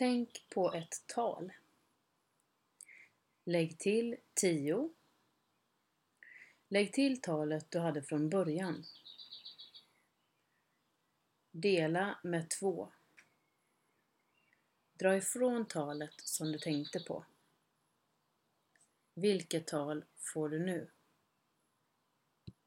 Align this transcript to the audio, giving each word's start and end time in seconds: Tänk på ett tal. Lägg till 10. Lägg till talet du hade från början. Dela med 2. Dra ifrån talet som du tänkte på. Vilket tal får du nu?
Tänk 0.00 0.46
på 0.48 0.72
ett 0.72 1.04
tal. 1.06 1.52
Lägg 3.44 3.78
till 3.78 4.16
10. 4.34 4.90
Lägg 6.68 6.92
till 6.92 7.20
talet 7.20 7.70
du 7.70 7.78
hade 7.78 8.02
från 8.02 8.30
början. 8.30 8.84
Dela 11.50 12.18
med 12.22 12.50
2. 12.50 12.92
Dra 14.92 15.16
ifrån 15.16 15.66
talet 15.66 16.20
som 16.20 16.52
du 16.52 16.58
tänkte 16.58 17.00
på. 17.00 17.24
Vilket 19.14 19.66
tal 19.66 20.04
får 20.16 20.48
du 20.48 20.58
nu? 20.58 20.90